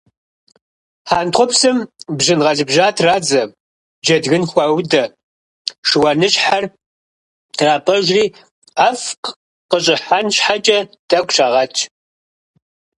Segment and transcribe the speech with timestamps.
[1.09, 1.77] Хьэнтхъупсым
[2.17, 3.41] бжьын гъэлыбжьа традзэ,
[4.05, 5.03] джэдгын хаудэ,
[5.87, 6.63] шыуаныщхьэр
[7.57, 8.25] трапӀэжри
[8.79, 9.07] ӀэфӀ
[9.69, 10.79] къыщӀыхьэн щхьэкӀэ
[11.09, 11.79] тӏэкӏу щагъэтщ.